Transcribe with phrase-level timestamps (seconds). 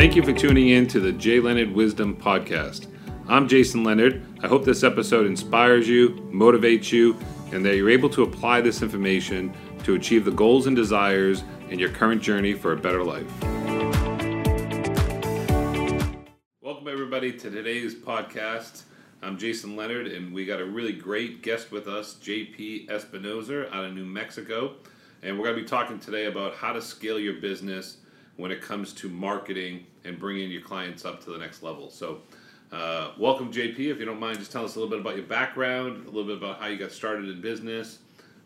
[0.00, 2.86] Thank you for tuning in to the Jay Leonard Wisdom Podcast.
[3.28, 4.24] I'm Jason Leonard.
[4.42, 7.18] I hope this episode inspires you, motivates you,
[7.52, 11.78] and that you're able to apply this information to achieve the goals and desires in
[11.78, 13.30] your current journey for a better life.
[16.62, 18.84] Welcome, everybody, to today's podcast.
[19.20, 23.84] I'm Jason Leonard, and we got a really great guest with us, JP Espinoza out
[23.84, 24.76] of New Mexico.
[25.22, 27.98] And we're going to be talking today about how to scale your business
[28.36, 31.90] when it comes to marketing and bringing your clients up to the next level.
[31.90, 32.22] So,
[32.72, 33.78] uh, welcome, JP.
[33.78, 36.24] If you don't mind, just tell us a little bit about your background, a little
[36.24, 37.98] bit about how you got started in business,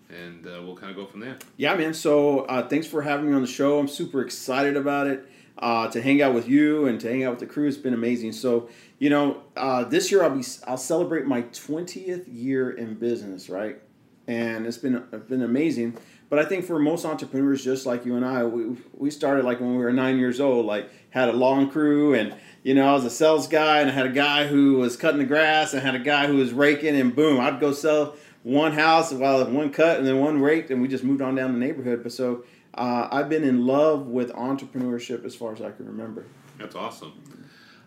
[0.09, 1.38] and uh, we'll kind of go from there.
[1.56, 1.95] Yeah, man.
[1.95, 3.78] So, uh, thanks for having me on the show.
[3.78, 5.28] I'm super excited about it.
[5.56, 7.95] Uh, to hang out with you and to hang out with the crew has been
[7.95, 8.32] amazing.
[8.32, 13.48] So, you know, uh, this year I'll be I'll celebrate my 20th year in business,
[13.48, 13.80] right?
[14.26, 15.96] And it's been it's been amazing.
[16.30, 19.60] But I think for most entrepreneurs, just like you and I, we, we started like
[19.60, 22.93] when we were nine years old, like had a lawn crew and, you know, I
[22.95, 25.82] was a sales guy and I had a guy who was cutting the grass and
[25.82, 29.45] I had a guy who was raking and boom, I'd go sell one house while
[29.46, 32.02] one cut and then one raked and we just moved on down the neighborhood.
[32.02, 36.24] But so uh, I've been in love with entrepreneurship as far as I can remember.
[36.59, 37.13] That's awesome.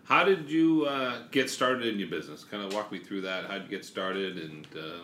[0.04, 2.44] How did you uh, get started in your business?
[2.44, 3.44] Kind of walk me through that.
[3.44, 4.38] How did you get started?
[4.38, 5.02] And uh...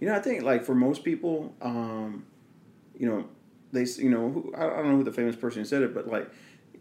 [0.00, 2.26] you know, I think like for most people, um,
[2.98, 3.24] you know,
[3.72, 6.30] they you know who, I don't know who the famous person said it, but like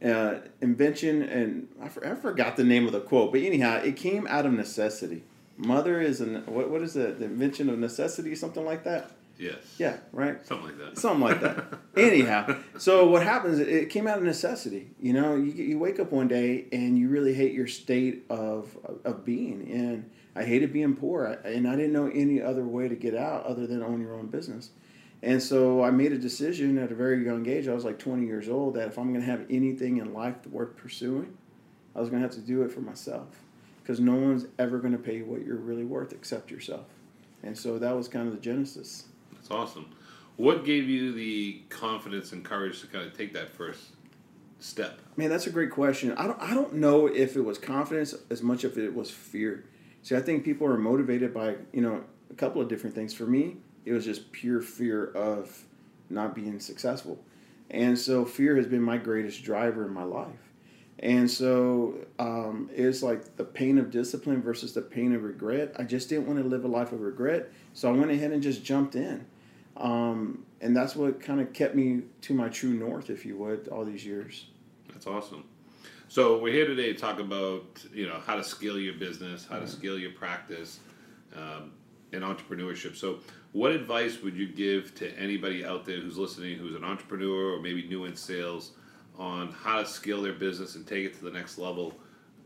[0.03, 3.95] uh, invention and I, for, I forgot the name of the quote, but anyhow, it
[3.95, 5.23] came out of necessity.
[5.57, 7.19] Mother is an what what is it?
[7.19, 9.11] The invention of necessity, something like that.
[9.37, 9.75] Yes.
[9.79, 9.97] Yeah.
[10.11, 10.45] Right.
[10.45, 10.97] Something like that.
[10.99, 11.79] Something like that.
[11.97, 13.59] anyhow, so what happens?
[13.59, 14.91] It came out of necessity.
[14.99, 18.77] You know, you you wake up one day and you really hate your state of
[19.03, 22.95] of being, and I hated being poor, and I didn't know any other way to
[22.95, 24.69] get out other than own your own business.
[25.23, 27.67] And so I made a decision at a very young age.
[27.67, 30.35] I was like 20 years old that if I'm going to have anything in life
[30.47, 31.37] worth pursuing,
[31.95, 33.27] I was going to have to do it for myself
[33.81, 36.85] because no one's ever going to pay what you're really worth except yourself.
[37.43, 39.05] And so that was kind of the genesis.
[39.33, 39.93] That's awesome.
[40.37, 43.89] What gave you the confidence and courage to kind of take that first
[44.59, 44.99] step?
[45.17, 46.13] Man, that's a great question.
[46.13, 49.65] I don't I don't know if it was confidence as much as it was fear.
[50.03, 53.13] See, I think people are motivated by, you know, a couple of different things.
[53.13, 55.63] For me, it was just pure fear of
[56.09, 57.19] not being successful.
[57.69, 60.51] And so fear has been my greatest driver in my life.
[60.99, 65.73] And so um, it's like the pain of discipline versus the pain of regret.
[65.79, 67.51] I just didn't want to live a life of regret.
[67.73, 69.25] So I went ahead and just jumped in.
[69.77, 73.67] Um, and that's what kind of kept me to my true north, if you would,
[73.69, 74.45] all these years.
[74.89, 75.45] That's awesome.
[76.07, 77.63] So we're here today to talk about
[77.93, 80.81] you know how to scale your business, how to scale your practice,
[81.35, 81.71] um,
[82.11, 82.97] in entrepreneurship.
[82.97, 83.19] So
[83.53, 87.61] what advice would you give to anybody out there who's listening, who's an entrepreneur or
[87.61, 88.71] maybe new in sales,
[89.17, 91.93] on how to scale their business and take it to the next level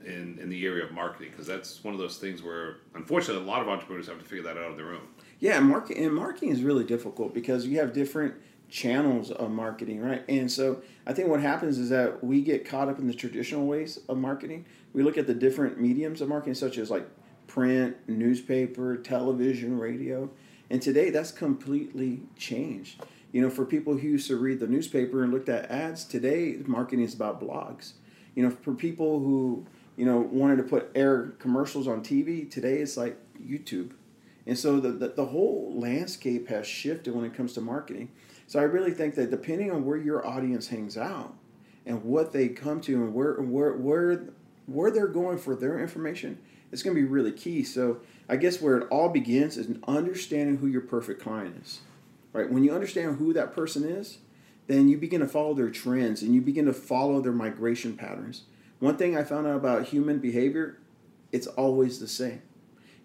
[0.03, 1.29] in, in the area of marketing?
[1.31, 4.43] Because that's one of those things where, unfortunately, a lot of entrepreneurs have to figure
[4.43, 5.07] that out on their own.
[5.39, 8.33] Yeah, marketing and marketing is really difficult because you have different
[8.67, 10.23] channels of marketing, right?
[10.27, 13.67] And so I think what happens is that we get caught up in the traditional
[13.67, 14.65] ways of marketing.
[14.93, 17.07] We look at the different mediums of marketing, such as like
[17.45, 20.31] print, newspaper, television, radio
[20.69, 23.03] and today that's completely changed.
[23.31, 26.57] You know, for people who used to read the newspaper and looked at ads, today
[26.65, 27.93] marketing is about blogs.
[28.33, 29.65] You know, for people who,
[29.97, 33.91] you know, wanted to put air commercials on TV, today it's like YouTube.
[34.47, 38.11] And so the, the, the whole landscape has shifted when it comes to marketing.
[38.47, 41.33] So I really think that depending on where your audience hangs out
[41.85, 44.29] and what they come to and where where where
[44.67, 46.39] where they're going for their information,
[46.75, 47.63] it's going to be really key.
[47.63, 51.79] So I guess where it all begins is understanding who your perfect client is.
[52.33, 52.51] Right?
[52.51, 54.17] When you understand who that person is,
[54.67, 58.41] then you begin to follow their trends and you begin to follow their migration patterns.
[58.79, 60.79] One thing I found out about human behavior,
[61.31, 62.41] it's always the same.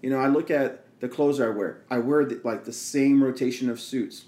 [0.03, 1.83] You know, I look at the clothes I wear.
[1.89, 4.25] I wear the, like the same rotation of suits.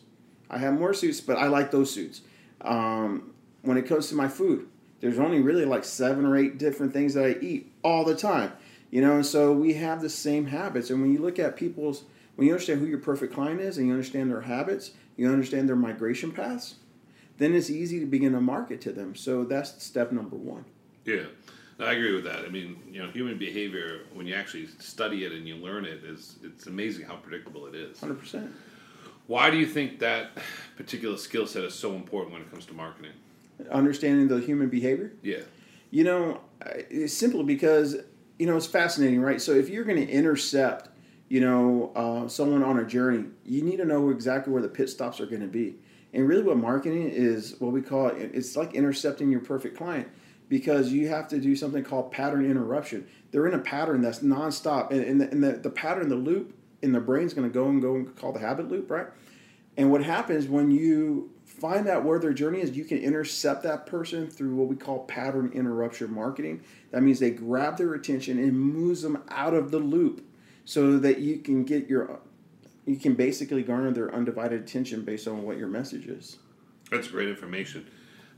[0.49, 2.21] I have more suits, but I like those suits.
[2.61, 3.33] Um,
[3.63, 4.69] when it comes to my food,
[5.01, 8.53] there's only really like seven or eight different things that I eat all the time.
[8.93, 10.91] You know, and so we have the same habits.
[10.91, 12.05] And when you look at people's,
[12.37, 15.67] when you understand who your perfect client is and you understand their habits, you understand
[15.67, 16.75] their migration paths,
[17.39, 19.15] then it's easy to begin to market to them.
[19.17, 20.67] So that's step number one.
[21.07, 21.25] Yeah.
[21.81, 22.45] I agree with that.
[22.45, 26.05] I mean, you know, human behavior when you actually study it and you learn it
[26.05, 27.99] is it's amazing how predictable it is.
[27.99, 28.53] Hundred percent.
[29.27, 30.33] Why do you think that
[30.77, 33.13] particular skill set is so important when it comes to marketing?
[33.71, 35.13] Understanding the human behavior.
[35.23, 35.41] Yeah.
[35.91, 37.97] You know, it's simply because
[38.43, 39.41] you know, it's fascinating, right?
[39.41, 40.89] So if you're going to intercept,
[41.29, 44.91] you know, uh, someone on a journey, you need to know exactly where the pit
[44.91, 45.77] stops are going to be.
[46.13, 50.09] And really, what marketing is, what we call it, it's like intercepting your perfect client
[50.49, 53.07] because you have to do something called pattern interruption.
[53.31, 56.53] They're in a pattern that's nonstop, and, and, the, and the, the pattern, the loop
[56.83, 59.07] in the brain is going to go and go and call the habit loop, right?
[59.77, 63.87] And what happens when you find out where their journey is, you can intercept that
[63.87, 66.63] person through what we call pattern interruption marketing.
[66.91, 70.27] That means they grab their attention and moves them out of the loop
[70.65, 72.21] so that you can get your
[72.85, 76.39] you can basically garner their undivided attention based on what your message is.
[76.91, 77.87] That's great information.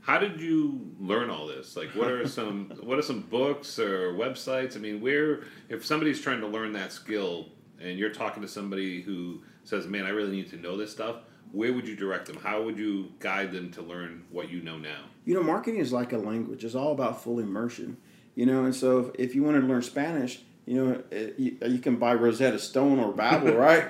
[0.01, 1.75] How did you learn all this?
[1.75, 4.75] Like, what are some what are some books or websites?
[4.75, 7.49] I mean, where if somebody's trying to learn that skill
[7.81, 11.17] and you're talking to somebody who says, "Man, I really need to know this stuff,"
[11.51, 12.37] where would you direct them?
[12.37, 15.03] How would you guide them to learn what you know now?
[15.25, 16.63] You know, marketing is like a language.
[16.63, 17.97] It's all about full immersion.
[18.35, 21.57] You know, and so if, if you want to learn Spanish, you know, it, you,
[21.65, 23.87] you, can buy Rosetta Stone or Babbel, right?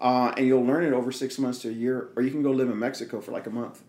[0.00, 2.52] Uh, and you'll learn it over six months to a year, or you can go
[2.52, 3.82] live in Mexico for like a month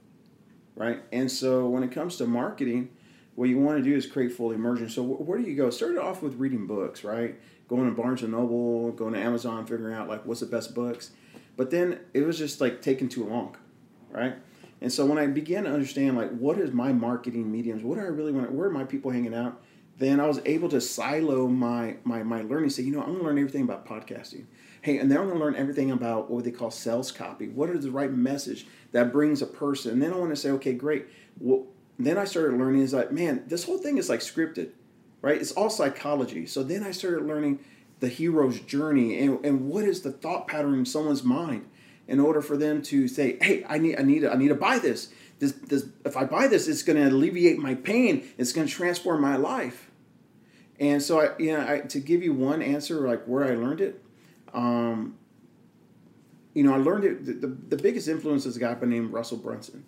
[0.78, 1.02] right?
[1.12, 2.90] And so when it comes to marketing,
[3.36, 4.90] what you want to do is create full immersion.
[4.90, 5.70] So where do you go?
[5.70, 7.36] Started off with reading books, right?
[7.68, 11.12] Going to Barnes and Noble, going to Amazon, figuring out like what's the best books.
[11.56, 13.58] But then it was just like taking too long,
[14.10, 14.36] right?
[14.80, 18.02] And so when I began to understand like what is my marketing mediums, what do
[18.02, 18.52] I really want?
[18.52, 19.62] Where are my people hanging out?
[19.98, 22.70] Then I was able to silo my my my learning.
[22.70, 24.46] Say, you know, I'm gonna learn everything about podcasting.
[24.82, 27.48] Hey, and then I'm gonna learn everything about what they call sales copy.
[27.48, 29.94] What is the right message that brings a person?
[29.94, 31.08] And then I want to say, okay, great.
[31.40, 31.66] Well,
[31.98, 34.70] then I started learning is like, man, this whole thing is like scripted,
[35.22, 35.40] right?
[35.40, 36.46] It's all psychology.
[36.46, 37.60] So then I started learning
[38.00, 41.68] the hero's journey and, and what is the thought pattern in someone's mind
[42.08, 44.80] in order for them to say, hey, I need I need I need to buy
[44.80, 45.10] this.
[45.40, 48.28] This, this if I buy this, it's going to alleviate my pain.
[48.38, 49.92] It's going to transform my life.
[50.80, 53.82] And so I, you know, I, to give you one answer, like where I learned
[53.82, 54.04] it,
[54.54, 55.18] um,
[56.54, 57.26] you know, I learned it.
[57.26, 59.86] The, the, the, biggest influence is a guy by named Russell Brunson.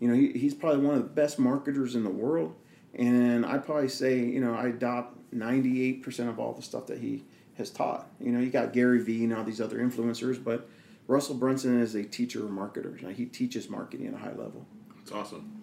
[0.00, 2.54] You know, he, he's probably one of the best marketers in the world.
[2.94, 7.24] And I probably say, you know, I adopt 98% of all the stuff that he
[7.56, 8.08] has taught.
[8.20, 10.68] You know, you got Gary Vee and all these other influencers, but
[11.06, 13.00] Russell Brunson is a teacher of marketers.
[13.16, 14.66] he teaches marketing at a high level.
[14.96, 15.62] That's awesome.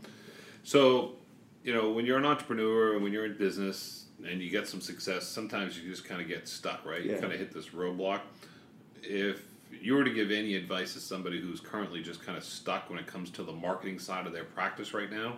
[0.63, 1.13] So,
[1.63, 4.81] you know, when you're an entrepreneur and when you're in business and you get some
[4.81, 7.03] success, sometimes you just kind of get stuck, right?
[7.03, 7.13] Yeah.
[7.13, 8.21] You kind of hit this roadblock.
[9.03, 9.41] If
[9.81, 12.99] you were to give any advice to somebody who's currently just kind of stuck when
[12.99, 15.37] it comes to the marketing side of their practice right now,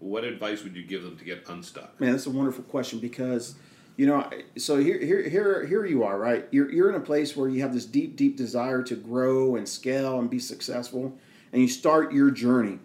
[0.00, 2.00] what advice would you give them to get unstuck?
[2.00, 3.54] Man, that's a wonderful question because
[3.96, 6.48] you know so here here here here you are right?
[6.50, 9.68] You're, you're in a place where you have this deep deep desire to grow and
[9.68, 11.16] scale and be successful
[11.52, 12.78] and you start your journey.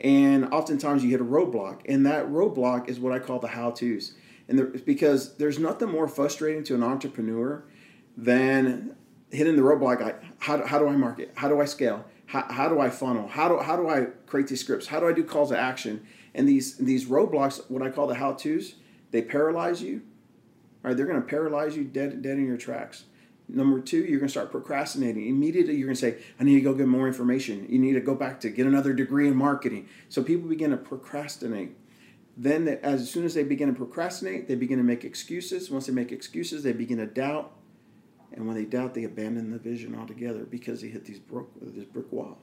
[0.00, 3.70] And oftentimes you hit a roadblock and that roadblock is what i call the how
[3.70, 4.14] to's
[4.48, 7.64] and there, because there's nothing more frustrating to an entrepreneur
[8.16, 8.94] than
[9.30, 11.32] hitting the roadblock like how, how do i market?
[11.36, 12.04] How do i scale?
[12.26, 13.28] How, how do i funnel?
[13.28, 14.88] How do, how do i create these scripts?
[14.88, 18.14] How do i do calls to action and these these roadblocks what i call the
[18.14, 18.74] how to's
[19.10, 20.02] they paralyze you
[20.82, 23.04] right they're going to paralyze you dead dead in your tracks
[23.48, 25.28] Number two, you're going to start procrastinating.
[25.28, 27.66] Immediately, you're going to say, I need to go get more information.
[27.68, 29.88] You need to go back to get another degree in marketing.
[30.08, 31.76] So people begin to procrastinate.
[32.36, 35.70] Then, they, as soon as they begin to procrastinate, they begin to make excuses.
[35.70, 37.52] Once they make excuses, they begin to doubt.
[38.32, 41.84] And when they doubt, they abandon the vision altogether because they hit these brook, this
[41.84, 42.38] brick wall.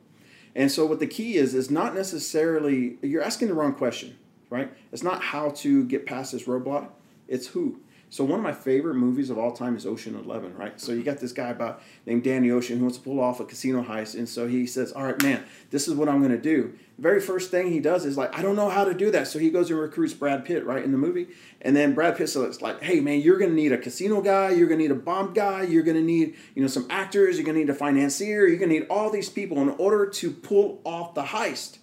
[0.56, 4.18] And so, what the key is, is not necessarily, you're asking the wrong question,
[4.50, 4.72] right?
[4.92, 6.90] It's not how to get past this roadblock,
[7.28, 7.80] it's who.
[8.14, 10.80] So one of my favorite movies of all time is Ocean Eleven, right?
[10.80, 11.06] So you mm-hmm.
[11.06, 14.14] got this guy about named Danny Ocean who wants to pull off a casino heist,
[14.14, 17.02] and so he says, "All right, man, this is what I'm going to do." The
[17.02, 19.40] very first thing he does is like, "I don't know how to do that," so
[19.40, 21.30] he goes and recruits Brad Pitt, right, in the movie,
[21.64, 24.52] and then Brad Pitt says, "Like, hey, man, you're going to need a casino guy,
[24.52, 27.38] you're going to need a bomb guy, you're going to need, you know, some actors,
[27.38, 30.06] you're going to need a financier, you're going to need all these people in order
[30.06, 31.80] to pull off the heist."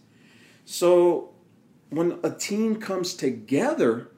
[0.64, 1.30] So
[1.88, 4.09] when a team comes together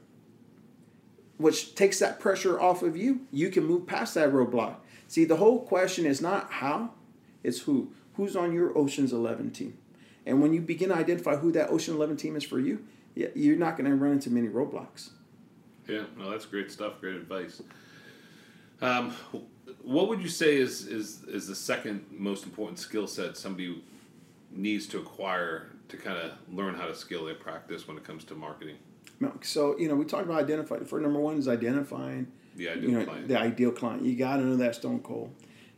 [1.43, 4.77] which takes that pressure off of you, you can move past that roadblock.
[5.09, 6.93] See, the whole question is not how,
[7.43, 7.93] it's who.
[8.15, 9.77] Who's on your Ocean's 11 team?
[10.25, 12.85] And when you begin to identify who that Ocean 11 team is for you,
[13.15, 15.11] you're not going to run into many roadblocks.
[15.89, 17.01] Yeah, no, that's great stuff.
[17.01, 17.61] Great advice.
[18.81, 19.11] Um,
[19.83, 23.83] what would you say is, is, is the second most important skill set somebody
[24.51, 28.25] needs to acquire to kind of learn how to scale their practice when it comes
[28.25, 28.77] to marketing?
[29.43, 30.85] So you know, we talked about identifying.
[30.85, 33.29] For number one is identifying the ideal you know, client.
[33.29, 34.05] The ideal client.
[34.05, 35.33] You got to know that stone cold.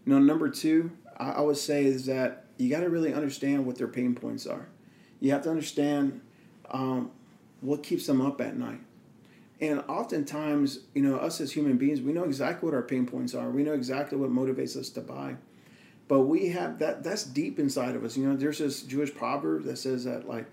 [0.04, 3.66] You know, number two, I, I would say is that you got to really understand
[3.66, 4.68] what their pain points are.
[5.20, 6.20] You have to understand
[6.70, 7.10] um,
[7.60, 8.80] what keeps them up at night.
[9.60, 13.34] And oftentimes, you know, us as human beings, we know exactly what our pain points
[13.34, 13.48] are.
[13.50, 15.36] We know exactly what motivates us to buy.
[16.06, 18.16] But we have that, that's deep inside of us.
[18.16, 20.46] You know, there's this Jewish proverb that says that, like,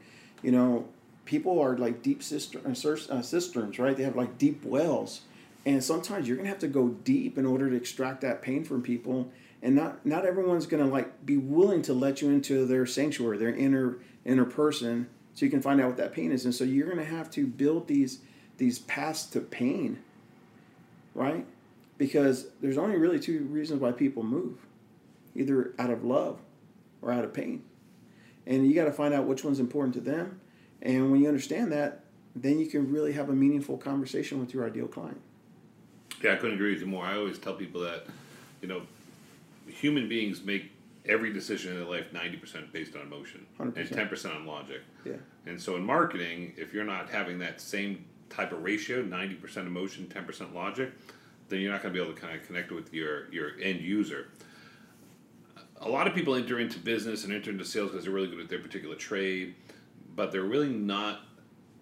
[0.44, 0.88] you know,
[1.32, 3.96] people are like deep cistern, uh, cisterns, right?
[3.96, 5.22] They have like deep wells,
[5.66, 8.82] and sometimes you're gonna have to go deep in order to extract that pain from
[8.82, 9.32] people.
[9.64, 13.56] And not not everyone's gonna like be willing to let you into their sanctuary, their
[13.56, 16.44] inner inner person, so you can find out what that pain is.
[16.44, 18.20] And so you're gonna have to build these
[18.58, 20.00] these paths to pain,
[21.16, 21.46] right?
[21.98, 24.58] Because there's only really two reasons why people move,
[25.34, 26.40] either out of love
[27.02, 27.64] or out of pain.
[28.46, 30.41] And you got to find out which one's important to them.
[30.82, 32.04] And when you understand that,
[32.36, 35.22] then you can really have a meaningful conversation with your ideal client.
[36.24, 37.06] Yeah, I couldn't agree with you more.
[37.06, 38.06] I always tell people that,
[38.62, 38.84] you know,
[39.68, 40.72] human beings make
[41.06, 43.78] every decision in their life 90% based on emotion 100%.
[43.78, 44.82] and 10% on logic.
[45.04, 45.14] Yeah.
[45.46, 50.08] And so in marketing, if you're not having that same type of ratio, 90% emotion,
[50.14, 50.92] 10% logic,
[51.50, 53.82] then you're not going to be able to kind of connect with your, your end
[53.82, 54.30] user.
[55.82, 58.40] A lot of people enter into business and enter into sales because they're really good
[58.40, 59.56] at their particular trade,
[60.16, 61.22] but they're really not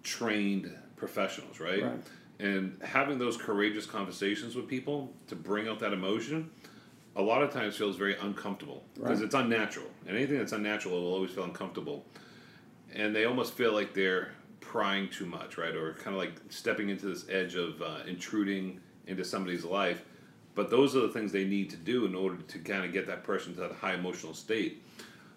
[0.02, 1.82] trained professionals, right?
[1.82, 2.00] right.
[2.38, 6.50] And having those courageous conversations with people to bring out that emotion,
[7.16, 9.24] a lot of times feels very uncomfortable because right.
[9.26, 9.86] it's unnatural.
[10.06, 12.04] And anything that's unnatural will always feel uncomfortable.
[12.94, 15.74] And they almost feel like they're prying too much, right?
[15.74, 20.02] Or kind of like stepping into this edge of uh, intruding into somebody's life.
[20.54, 23.06] But those are the things they need to do in order to kind of get
[23.06, 24.82] that person to that high emotional state.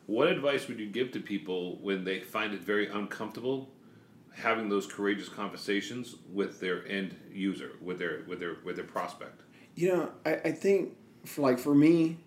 [0.05, 3.69] What advice would you give to people when they find it very uncomfortable
[4.36, 9.41] having those courageous conversations with their end user, with their with their with their prospect?
[9.75, 10.95] You know, I, I think
[11.25, 12.17] for like for me,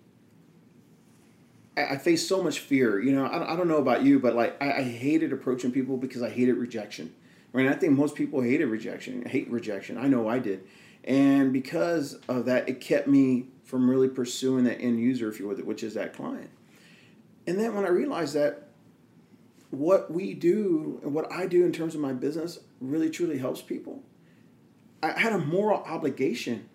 [1.76, 3.00] I, I face so much fear.
[3.00, 5.96] You know, I, I don't know about you, but like I, I hated approaching people
[5.96, 7.14] because I hated rejection.
[7.52, 7.66] Right?
[7.68, 9.96] I think most people hated rejection, hate rejection.
[9.96, 10.66] I know I did,
[11.04, 15.48] and because of that, it kept me from really pursuing that end user, if you
[15.48, 16.50] will, which is that client.
[17.46, 18.68] And then when I realized that
[19.70, 23.62] what we do and what I do in terms of my business really truly helps
[23.62, 24.02] people,
[25.02, 26.68] I had a moral obligation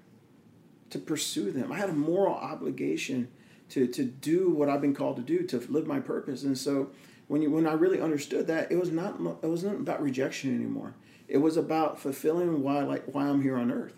[0.91, 1.71] to pursue them.
[1.71, 3.29] I had a moral obligation
[3.69, 6.43] to, to do what I've been called to do, to live my purpose.
[6.43, 6.91] And so
[7.27, 10.93] when you when I really understood that, it was not it wasn't about rejection anymore.
[11.29, 13.95] It was about fulfilling why like why I'm here on earth,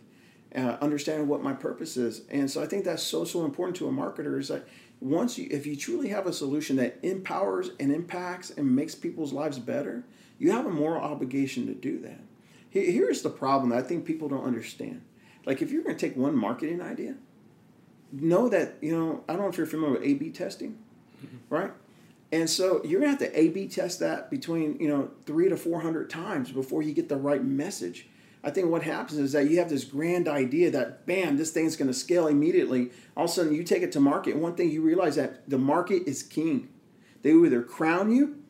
[0.55, 2.21] uh, understanding what my purpose is.
[2.29, 4.67] And so I think that's so so important to a marketer is that
[5.03, 9.33] once you if you truly have a solution that empowers and impacts and makes people's
[9.33, 10.03] lives better,
[10.39, 12.21] you have a moral obligation to do that.
[12.69, 15.01] Here's the problem that I think people don't understand.
[15.45, 17.15] Like if you're going to take one marketing idea,
[18.11, 20.77] know that you know I don't know if you're familiar with A/B testing,
[21.23, 21.37] mm-hmm.
[21.49, 21.71] right?
[22.31, 25.81] And so you're gonna have to A/B test that between you know three to four
[25.81, 28.07] hundred times before you get the right message.
[28.43, 31.75] I think what happens is that you have this grand idea that bam, this thing's
[31.75, 32.91] gonna scale immediately.
[33.15, 35.49] All of a sudden you take it to market, and one thing you realize that
[35.49, 36.69] the market is king.
[37.21, 38.43] They will either crown you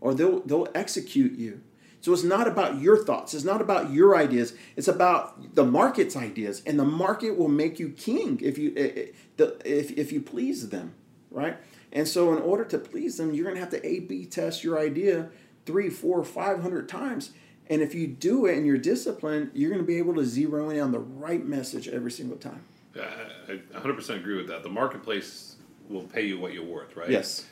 [0.00, 1.62] or they'll they'll execute you.
[2.00, 3.32] So it's not about your thoughts.
[3.32, 4.52] It's not about your ideas.
[4.76, 9.06] It's about the market's ideas, and the market will make you king if you eh,
[9.38, 10.94] eh, if if you please them,
[11.30, 11.56] right?
[11.92, 14.78] And so, in order to please them, you're going to have to A/B test your
[14.78, 15.30] idea
[15.64, 17.30] three, four, five hundred times.
[17.70, 20.70] And if you do it and you're disciplined, you're going to be able to zero
[20.70, 22.62] in on the right message every single time.
[22.94, 23.10] Yeah,
[23.48, 24.62] I 100% agree with that.
[24.62, 25.56] The marketplace
[25.88, 27.10] will pay you what you're worth, right?
[27.10, 27.46] Yes.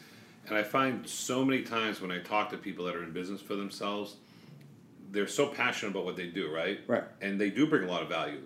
[0.49, 3.41] And I find so many times when I talk to people that are in business
[3.41, 4.17] for themselves,
[5.11, 6.81] they're so passionate about what they do, right?
[6.87, 7.05] Right.
[7.21, 8.41] And they do bring a lot of value.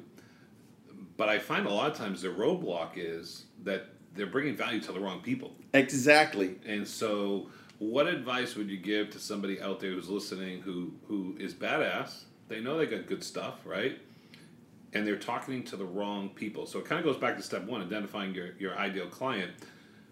[1.16, 4.92] But I find a lot of times the roadblock is that they're bringing value to
[4.92, 5.52] the wrong people.
[5.73, 6.56] Exactly.
[6.66, 11.37] And so, what advice would you give to somebody out there who's listening who who
[11.38, 12.25] is badass?
[12.49, 13.99] They know they got good stuff, right?
[14.92, 16.66] And they're talking to the wrong people.
[16.66, 19.50] So it kind of goes back to step one, identifying your, your ideal client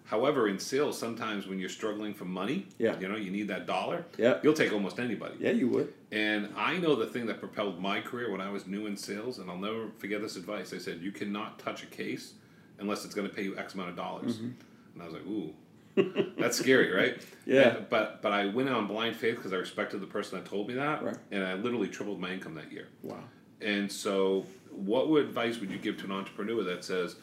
[0.05, 2.99] However, in sales, sometimes when you're struggling for money, yeah.
[2.99, 4.05] you know, you need that dollar.
[4.19, 4.39] Yeah.
[4.43, 5.37] You'll take almost anybody.
[5.41, 5.95] Yeah, you would.
[6.13, 9.39] And I know the thing that propelled my career when I was new in sales,
[9.39, 10.75] and I'll never forget this advice.
[10.75, 12.35] I said, you cannot touch a case
[12.79, 14.37] unless it's going to pay you X amount of dollars.
[14.37, 14.51] Mm-hmm.
[14.93, 15.55] And I was like, ooh,
[16.39, 17.23] that's scary, right?
[17.47, 17.77] Yeah.
[17.77, 20.69] And, but but I went on blind faith because I respected the person that told
[20.69, 21.17] me that, right.
[21.31, 22.89] and I literally tripled my income that year.
[23.03, 23.21] Wow.
[23.61, 27.17] And so, what advice would you give to an entrepreneur that says?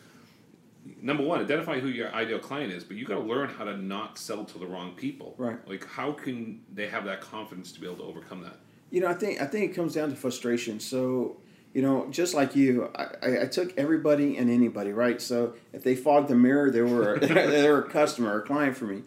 [1.01, 3.77] number one, identify who your ideal client is, but you got to learn how to
[3.77, 5.35] not sell to the wrong people.
[5.37, 5.57] Right.
[5.67, 8.57] Like, how can they have that confidence to be able to overcome that?
[8.89, 10.79] You know, I think I think it comes down to frustration.
[10.79, 11.37] So,
[11.73, 15.21] you know, just like you, I, I took everybody and anybody, right?
[15.21, 18.85] So if they fogged the mirror, they were they were a customer, a client for
[18.85, 19.03] me,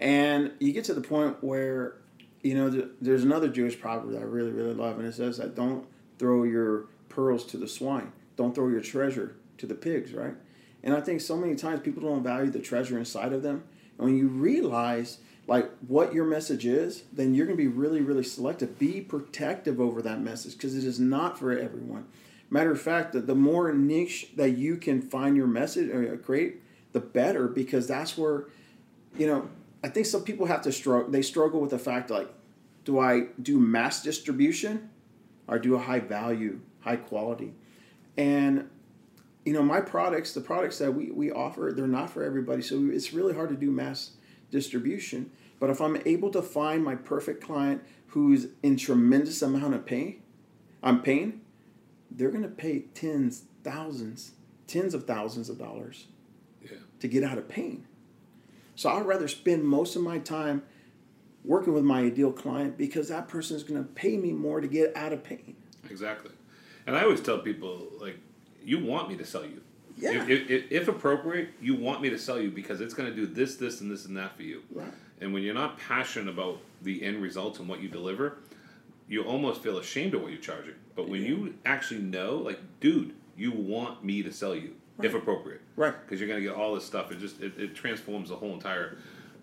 [0.00, 1.96] and you get to the point where,
[2.42, 5.54] you know, there's another Jewish proverb that I really really love, and it says that
[5.54, 5.86] don't
[6.18, 10.34] throw your pearls to the swine, don't throw your treasure to the pigs, right?
[10.82, 13.64] And I think so many times people don't value the treasure inside of them.
[13.98, 18.00] And when you realize, like what your message is, then you're going to be really,
[18.00, 18.78] really selective.
[18.78, 22.06] Be protective over that message because it is not for everyone.
[22.50, 26.62] Matter of fact, that the more niche that you can find your message or create,
[26.92, 28.44] the better because that's where,
[29.16, 29.48] you know,
[29.84, 31.10] I think some people have to struggle.
[31.10, 32.28] They struggle with the fact like,
[32.84, 34.90] do I do mass distribution,
[35.48, 37.52] or do a high value, high quality,
[38.16, 38.68] and
[39.44, 42.62] you know my products, the products that we we offer, they're not for everybody.
[42.62, 44.12] So it's really hard to do mass
[44.50, 45.30] distribution.
[45.58, 50.22] But if I'm able to find my perfect client who's in tremendous amount of pain,
[50.82, 51.40] I'm pain,
[52.10, 54.32] they're going to pay tens, thousands,
[54.66, 56.06] tens of thousands of dollars
[56.62, 56.78] Yeah.
[57.00, 57.86] to get out of pain.
[58.74, 60.62] So I'd rather spend most of my time
[61.44, 64.68] working with my ideal client because that person is going to pay me more to
[64.68, 65.56] get out of pain.
[65.88, 66.32] Exactly.
[66.86, 68.18] And I always tell people, like,
[68.62, 69.62] you want me to sell you.
[69.96, 70.24] Yeah.
[70.28, 73.26] If, if, if appropriate, you want me to sell you because it's going to do
[73.26, 74.62] this, this, and this, and that for you.
[74.72, 74.92] Right.
[75.20, 78.38] And when you're not passionate about the end results and what you deliver,
[79.08, 80.74] you almost feel ashamed of what you're charging.
[80.94, 85.60] But when you actually know, like, dude, you want me to sell you, if appropriate.
[85.76, 85.94] Right.
[86.04, 87.12] Because you're going to get all this stuff.
[87.12, 88.98] It just, it, it transforms the whole entire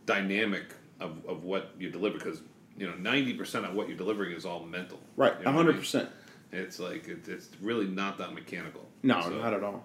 [0.05, 0.65] dynamic
[1.00, 2.17] of, of what you deliver.
[2.17, 2.41] Because,
[2.77, 5.00] you know, 90% of what you're delivering is all mental.
[5.15, 5.33] Right.
[5.39, 5.81] You know what I mean?
[5.81, 6.07] 100%.
[6.51, 8.88] It's like it, it's really not that mechanical.
[9.01, 9.83] No, So, not at all.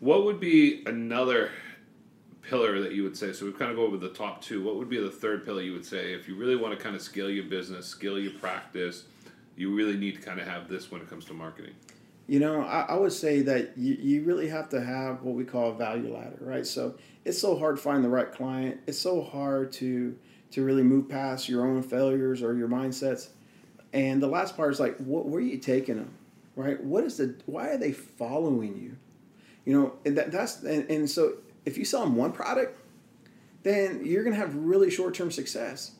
[0.00, 1.50] What would be another
[2.42, 3.32] pillar that you would say?
[3.32, 4.62] So we've kind of go over the top two.
[4.62, 6.94] What would be the third pillar you would say if you really want to kind
[6.94, 9.04] of scale your business, scale your practice?
[9.56, 11.74] You really need to kind of have this when it comes to marketing.
[12.26, 15.44] You know, I, I would say that you, you really have to have what we
[15.44, 16.66] call a value ladder, right?
[16.66, 18.80] So it's so hard to find the right client.
[18.86, 20.16] It's so hard to
[20.52, 23.30] to really move past your own failures or your mindsets.
[23.92, 26.14] And the last part is like, what, where are you taking them,
[26.54, 26.82] right?
[26.82, 28.96] What is the why are they following you?
[29.64, 32.78] You know, and that, that's and, and so if you sell them one product,
[33.62, 35.92] then you're gonna have really short term success.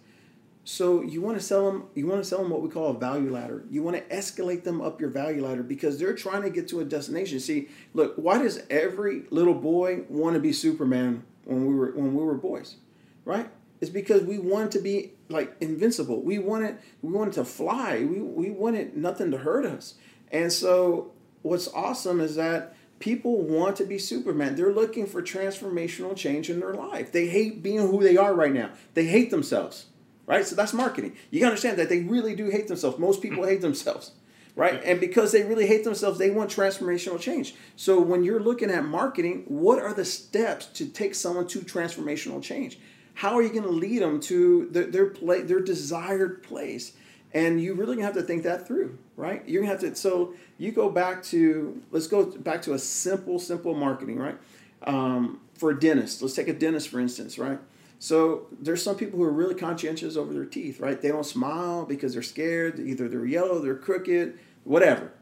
[0.65, 1.85] So you want to sell them.
[1.95, 3.65] You want to sell them what we call a value ladder.
[3.71, 6.81] You want to escalate them up your value ladder because they're trying to get to
[6.81, 7.39] a destination.
[7.39, 12.15] See, look, why does every little boy want to be Superman when we were when
[12.15, 12.77] we were boys,
[13.27, 13.49] right?
[13.83, 16.23] It's because we wanted to be like invincible.
[16.23, 17.99] We wanted we wanted to fly.
[17.99, 19.95] We we wanted nothing to hurt us.
[20.33, 22.75] And so what's awesome is that
[23.05, 24.57] people want to be Superman.
[24.57, 27.13] They're looking for transformational change in their life.
[27.13, 28.71] They hate being who they are right now.
[28.95, 29.87] They hate themselves
[30.27, 30.47] right?
[30.47, 31.17] So that's marketing.
[31.31, 32.99] You understand that they really do hate themselves.
[32.99, 34.13] Most people hate themselves,
[34.57, 34.83] right?
[34.85, 37.55] And because they really hate themselves, they want transformational change.
[37.77, 42.43] So when you're looking at marketing, what are the steps to take someone to transformational
[42.43, 42.79] change?
[43.15, 46.93] How are you going to lead them to their their, play, their desired place?
[47.33, 49.47] And you really have to think that through, right?
[49.49, 49.95] You're gonna have to.
[49.95, 54.39] So you go back to let's go back to a simple, simple marketing, right?
[54.83, 57.59] Um, for a dentist, let's take a dentist for instance, right?
[57.99, 61.01] So there's some people who are really conscientious over their teeth, right?
[61.01, 62.79] They don't smile because they're scared.
[62.79, 65.13] Either they're yellow, they're crooked, whatever.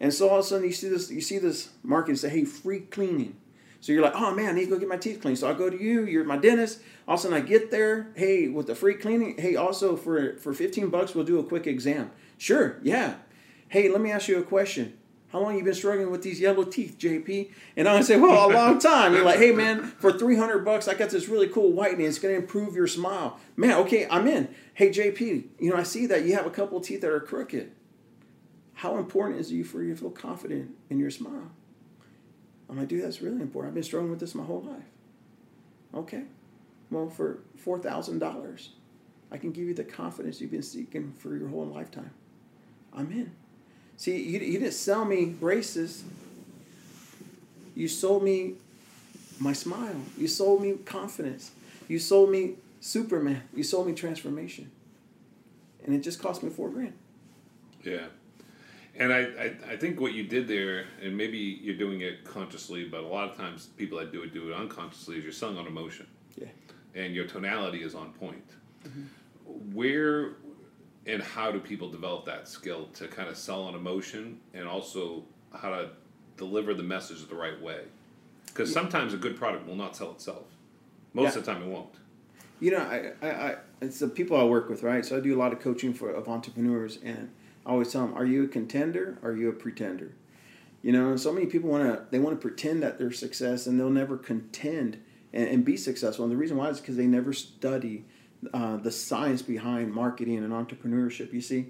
[0.00, 2.44] And so all of a sudden you see this, you see this marketing say, "Hey,
[2.44, 3.36] free cleaning."
[3.80, 5.54] So you're like, "Oh man, I need to go get my teeth cleaned." So I
[5.54, 6.04] go to you.
[6.04, 6.80] You're my dentist.
[7.06, 8.10] All of a sudden I get there.
[8.14, 9.36] Hey, with the free cleaning.
[9.38, 12.10] Hey, also for for 15 bucks we'll do a quick exam.
[12.36, 13.14] Sure, yeah.
[13.68, 14.98] Hey, let me ask you a question.
[15.28, 17.50] How long you been struggling with these yellow teeth, JP?
[17.76, 19.12] And I'm gonna say, well, a long time.
[19.12, 22.06] You're like, hey man, for 300 bucks, I got this really cool whitening.
[22.06, 23.38] It's gonna improve your smile.
[23.54, 24.48] Man, okay, I'm in.
[24.72, 27.72] Hey JP, you know I see that you have a couple teeth that are crooked.
[28.72, 31.50] How important is it for you to feel confident in your smile?
[32.70, 33.72] I'm like, dude, that's really important.
[33.72, 34.84] I've been struggling with this my whole life.
[35.94, 36.22] Okay,
[36.90, 38.70] well, for four thousand dollars,
[39.30, 42.12] I can give you the confidence you've been seeking for your whole lifetime.
[42.94, 43.32] I'm in.
[43.98, 46.04] See, you, you didn't sell me braces.
[47.74, 48.54] You sold me
[49.40, 49.96] my smile.
[50.16, 51.50] You sold me confidence.
[51.88, 53.42] You sold me Superman.
[53.54, 54.70] You sold me transformation.
[55.84, 56.92] And it just cost me four grand.
[57.82, 58.06] Yeah.
[58.96, 62.84] And I, I, I think what you did there, and maybe you're doing it consciously,
[62.84, 65.58] but a lot of times people that do it do it unconsciously, is you're selling
[65.58, 66.06] on emotion.
[66.36, 66.48] Yeah.
[66.94, 68.48] And your tonality is on point.
[68.86, 69.74] Mm-hmm.
[69.74, 70.34] Where
[71.08, 75.24] and how do people develop that skill to kind of sell on emotion and also
[75.58, 75.88] how to
[76.36, 77.80] deliver the message the right way?
[78.46, 80.44] Because sometimes a good product will not sell itself.
[81.14, 81.38] Most Yeah.
[81.40, 81.94] of the time it won't.
[82.60, 85.04] You know, I, I, I, it's the people I work with, right?
[85.04, 87.30] So I do a lot of coaching for of entrepreneurs, and
[87.64, 89.16] I always tell them, "Are you a contender?
[89.22, 90.12] Or are you a pretender?"
[90.82, 93.78] You know, so many people want to they want to pretend that they're success, and
[93.78, 95.00] they'll never contend
[95.32, 96.24] and, and be successful.
[96.24, 98.04] And the reason why is because they never study
[98.52, 101.32] uh, the science behind marketing and entrepreneurship.
[101.32, 101.66] You see,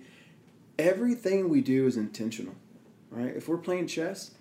[0.79, 2.55] everything we do is intentional,
[3.11, 3.35] right?
[3.35, 4.33] If we're playing chess,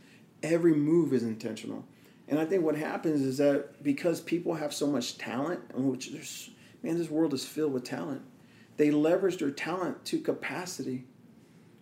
[0.44, 1.86] every move is intentional.
[2.28, 6.50] And I think what happens is that because people have so much talent, which there's
[6.84, 8.22] man, this world is filled with talent.
[8.76, 11.06] They leverage their talent to capacity,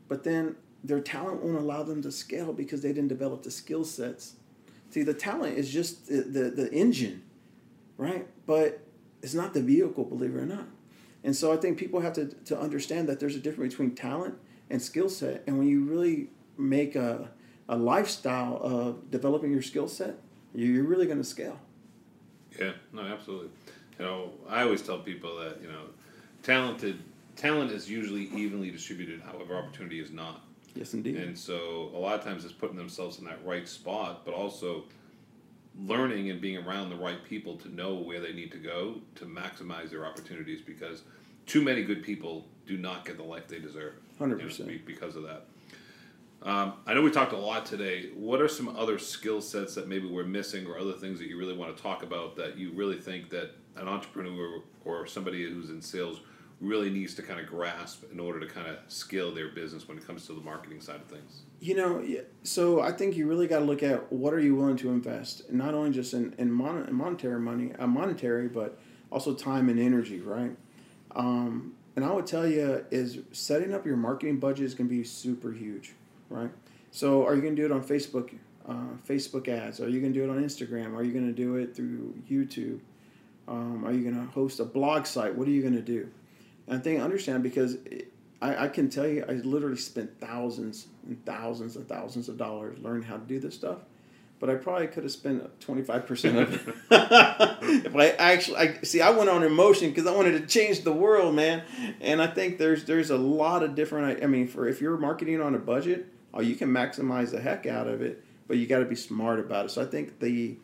[0.07, 3.83] but then their talent won't allow them to scale because they didn't develop the skill
[3.83, 4.35] sets.
[4.91, 7.23] See, the talent is just the, the, the engine,
[7.97, 8.27] right?
[8.45, 8.84] But
[9.25, 10.67] it's not the vehicle, believe it or not.
[11.23, 14.35] And so I think people have to, to understand that there's a difference between talent
[14.69, 15.43] and skill set.
[15.47, 17.31] And when you really make a,
[17.67, 20.17] a lifestyle of developing your skill set,
[20.53, 21.59] you're really going to scale.
[22.59, 23.49] Yeah, no, absolutely.
[23.97, 25.85] You know, I always tell people that you know,
[26.43, 26.99] talented
[27.35, 29.21] talent is usually evenly distributed.
[29.21, 30.41] However, opportunity is not.
[30.75, 31.15] Yes, indeed.
[31.15, 34.83] And so, a lot of times, it's putting themselves in that right spot, but also
[35.77, 39.25] learning and being around the right people to know where they need to go to
[39.25, 40.61] maximize their opportunities.
[40.61, 41.03] Because
[41.45, 43.93] too many good people do not get the life they deserve.
[44.17, 44.85] Hundred you know, percent.
[44.85, 45.45] because of that.
[46.41, 48.09] Um, I know we talked a lot today.
[48.15, 51.39] What are some other skill sets that maybe we're missing, or other things that you
[51.39, 55.69] really want to talk about that you really think that an entrepreneur or somebody who's
[55.69, 56.19] in sales
[56.61, 59.97] really needs to kind of grasp in order to kind of scale their business when
[59.97, 61.41] it comes to the marketing side of things?
[61.59, 62.05] You know,
[62.43, 65.49] so I think you really got to look at what are you willing to invest,
[65.49, 68.77] and not only just in in, mon- monetary money, uh, monetary, but
[69.11, 70.55] also time and energy, right?
[71.15, 74.95] Um, and I would tell you is setting up your marketing budget is going to
[74.95, 75.93] be super huge,
[76.29, 76.51] right?
[76.91, 78.33] So, are you going to do it on Facebook,
[78.67, 79.79] uh, Facebook ads?
[79.79, 80.95] Are you going to do it on Instagram?
[80.95, 82.79] Are you going to do it through YouTube?
[83.47, 85.35] Um, are you going to host a blog site?
[85.35, 86.09] What are you going to do?
[86.67, 90.87] And I think understand because it, I, I can tell you, I literally spent thousands
[91.07, 93.79] and thousands and thousands of dollars learning how to do this stuff.
[94.37, 96.75] But I probably could have spent twenty five percent of it.
[96.91, 100.91] if I actually, I see, I went on emotion because I wanted to change the
[100.91, 101.63] world, man.
[102.01, 104.21] And I think there's there's a lot of different.
[104.21, 107.65] I mean, for if you're marketing on a budget, oh, you can maximize the heck
[107.65, 109.69] out of it, but you got to be smart about it.
[109.69, 110.57] So I think the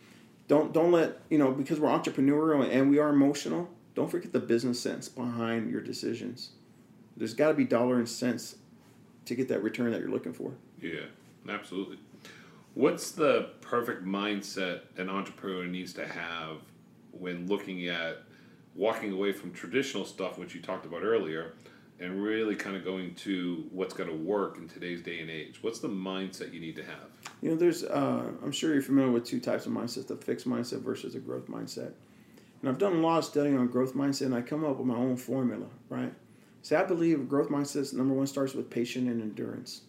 [0.50, 3.70] don't don't let you know because we're entrepreneurial and we are emotional.
[3.94, 6.52] Don't forget the business sense behind your decisions.
[7.18, 8.56] There's got to be dollar and cents
[9.26, 10.54] to get that return that you're looking for.
[10.82, 11.06] Yeah,
[11.50, 11.98] absolutely.
[12.74, 16.58] What's the perfect mindset an entrepreneur needs to have
[17.12, 18.24] when looking at
[18.76, 21.54] walking away from traditional stuff, which you talked about earlier,
[22.00, 25.60] and really kind of going to what's going to work in today's day and age?
[25.62, 27.10] What's the mindset you need to have?
[27.42, 30.48] You know, there's uh, I'm sure you're familiar with two types of mindsets: the fixed
[30.48, 31.92] mindset versus a growth mindset.
[32.62, 34.88] And I've done a lot of studying on growth mindset, and I come up with
[34.88, 36.14] my own formula, right?
[36.62, 39.82] So I believe growth mindset number one starts with patience and endurance,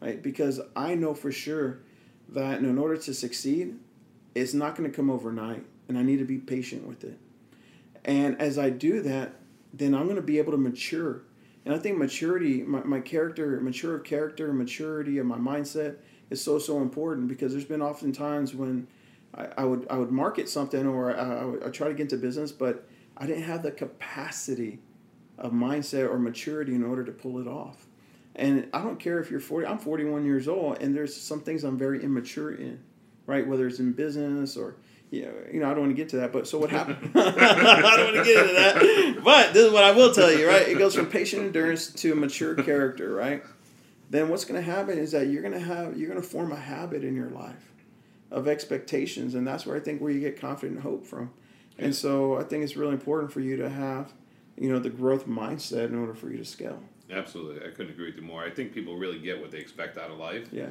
[0.00, 0.22] right?
[0.22, 1.80] Because I know for sure
[2.28, 3.76] that in order to succeed,
[4.34, 7.18] it's not going to come overnight, and I need to be patient with it.
[8.04, 9.34] And as I do that,
[9.72, 11.22] then I'm going to be able to mature.
[11.64, 15.96] And I think maturity, my, my character, mature of character, maturity of my mindset
[16.30, 18.86] is so so important because there's been often times when
[19.34, 22.02] I, I would I would market something or I, I would I try to get
[22.02, 24.80] into business, but I didn't have the capacity
[25.38, 27.86] of mindset or maturity in order to pull it off.
[28.34, 31.64] And I don't care if you're 40, I'm 41 years old, and there's some things
[31.64, 32.80] I'm very immature in,
[33.26, 33.46] right?
[33.46, 34.76] Whether it's in business or,
[35.10, 37.10] you know, you know I don't want to get to that, but so what happened?
[37.14, 39.22] I don't want to get into that.
[39.22, 40.66] But this is what I will tell you, right?
[40.66, 43.44] It goes from patient endurance to mature character, right?
[44.08, 46.52] Then what's going to happen is that you're going to have, you're going to form
[46.52, 47.71] a habit in your life
[48.32, 51.30] of expectations, and that's where I think where you get confident and hope from.
[51.78, 54.12] And so I think it's really important for you to have,
[54.58, 56.80] you know, the growth mindset in order for you to scale.
[57.10, 58.42] Absolutely, I couldn't agree with you more.
[58.44, 60.66] I think people really get what they expect out of life, Yeah,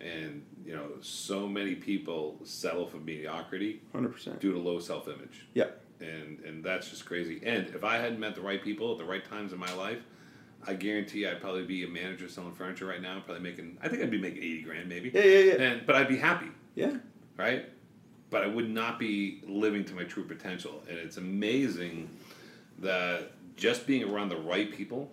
[0.00, 4.40] and you know, so many people settle for mediocrity hundred percent.
[4.40, 5.46] due to low self-image.
[5.54, 5.66] Yeah,
[6.00, 7.40] and and that's just crazy.
[7.44, 9.98] And if I hadn't met the right people at the right times in my life,
[10.66, 13.20] I guarantee I'd probably be a manager selling furniture right now.
[13.20, 15.10] Probably making, I think I'd be making eighty grand maybe.
[15.14, 15.62] yeah, yeah, yeah.
[15.62, 16.96] And but I'd be happy, Yeah,
[17.36, 17.68] right?
[18.30, 20.82] But I would not be living to my true potential.
[20.88, 22.08] And it's amazing
[22.78, 25.10] that just being around the right people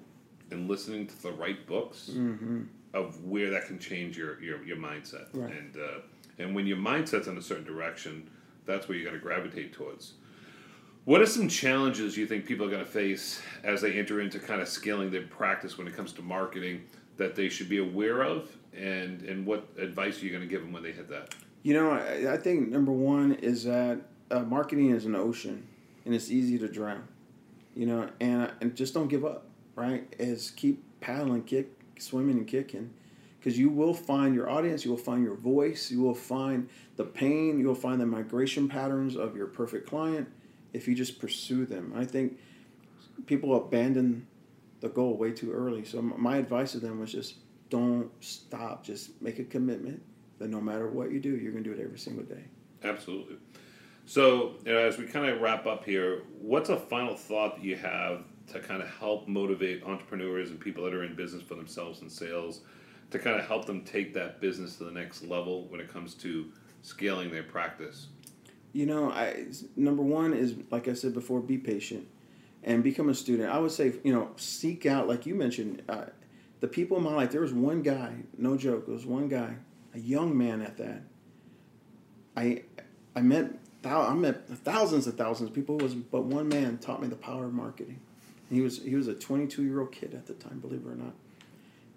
[0.50, 2.64] and listening to the right books mm-hmm.
[2.94, 5.28] of where that can change your your, your mindset.
[5.34, 5.52] Right.
[5.52, 6.00] And uh,
[6.40, 8.30] and when your mindset's in a certain direction,
[8.66, 10.14] that's where you got to gravitate towards.
[11.04, 14.38] What are some challenges you think people are going to face as they enter into
[14.38, 16.84] kind of scaling their practice when it comes to marketing
[17.18, 20.62] that they should be aware of, and and what advice are you going to give
[20.62, 21.34] them when they hit that?
[21.64, 25.68] You know, I, I think number one is that uh, marketing is an ocean,
[26.06, 27.08] and it's easy to drown.
[27.76, 29.46] You know, and and just don't give up.
[29.76, 30.14] Right?
[30.20, 32.92] Is keep paddling, kick, swimming, and kicking,
[33.40, 34.84] because you will find your audience.
[34.84, 35.92] You will find your voice.
[35.92, 37.60] You will find the pain.
[37.60, 40.28] You will find the migration patterns of your perfect client
[40.74, 41.94] if you just pursue them.
[41.96, 42.38] I think
[43.26, 44.28] people abandon
[44.80, 45.86] the goal way too early.
[45.86, 47.36] So my advice to them was just
[47.70, 48.84] don't stop.
[48.84, 50.02] Just make a commitment
[50.42, 52.44] that no matter what you do, you're going to do it every single day.
[52.84, 53.38] Absolutely.
[54.06, 57.64] So, you know, as we kind of wrap up here, what's a final thought that
[57.64, 61.56] you have to kind of help motivate entrepreneurs and people that are in business for
[61.56, 62.62] themselves and sales
[63.12, 66.16] to kind of help them take that business to the next level when it comes
[66.16, 66.52] to
[66.82, 68.08] scaling their practice?
[68.74, 72.08] You know, I number one is like I said before, be patient
[72.64, 73.52] and become a student.
[73.52, 76.06] I would say, you know, seek out, like you mentioned, uh,
[76.62, 77.32] the people in my life.
[77.32, 79.56] There was one guy, no joke, there was one guy,
[79.94, 81.04] a young man at that.
[82.36, 82.64] I
[83.16, 85.78] I met I met thousands and thousands of people.
[85.78, 88.00] Was but one man taught me the power of marketing.
[88.50, 90.90] And he was he was a 22 year old kid at the time, believe it
[90.90, 91.14] or not.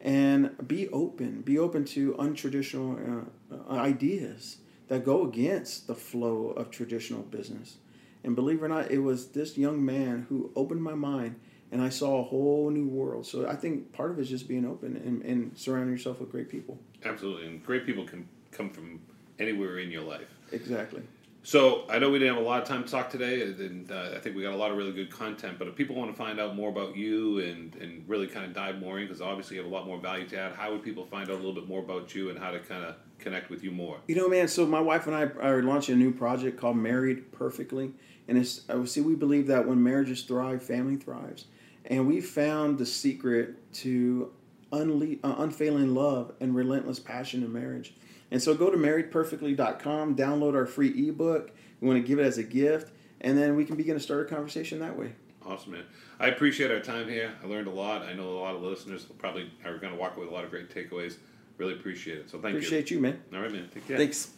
[0.01, 6.71] And be open, be open to untraditional uh, ideas that go against the flow of
[6.71, 7.79] traditional business.
[8.23, 11.37] And believe it or not, it was this young man who opened my mind
[11.73, 13.27] and I saw a whole new world.
[13.27, 16.31] So I think part of it is just being open and, and surrounding yourself with
[16.31, 16.79] great people.
[17.05, 17.47] Absolutely.
[17.47, 19.01] And great people can come from
[19.39, 20.29] anywhere in your life.
[20.53, 21.03] Exactly.
[21.47, 24.13] So I know we didn't have a lot of time to talk today, and uh,
[24.15, 25.59] I think we got a lot of really good content.
[25.59, 28.55] But if people want to find out more about you and, and really kind of
[28.55, 30.83] dive more in, because obviously you have a lot more value to add, how would
[30.83, 33.51] people find out a little bit more about you and how to kind of connect
[33.51, 33.99] with you more?
[34.09, 34.49] You know, man.
[34.49, 37.93] So my wife and I are launching a new project called Married Perfectly,
[38.27, 41.45] and it's see we believe that when marriages thrive, family thrives,
[41.87, 44.33] and we found the secret to
[44.73, 47.95] unle- uh, unfailing love and relentless passion in marriage.
[48.31, 51.51] And so go to marriedperfectly.com, download our free ebook.
[51.81, 54.27] We want to give it as a gift, and then we can begin to start
[54.27, 55.13] a conversation that way.
[55.47, 55.85] Awesome, man.
[56.19, 57.33] I appreciate our time here.
[57.43, 58.03] I learned a lot.
[58.03, 60.35] I know a lot of listeners will probably are going to walk away with a
[60.35, 61.17] lot of great takeaways.
[61.59, 62.31] Really appreciate it.
[62.31, 62.97] So thank appreciate you.
[62.97, 63.23] Appreciate you, man.
[63.35, 63.69] All right, man.
[63.73, 63.99] Take care.
[63.99, 64.31] Thanks.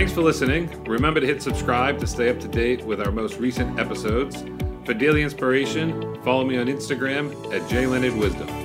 [0.00, 0.82] Thanks for listening.
[0.84, 4.42] Remember to hit subscribe to stay up to date with our most recent episodes.
[4.86, 8.59] For daily inspiration, follow me on Instagram at jleonardwisdom.